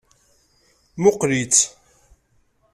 [1.01, 1.61] Muqqel-itt.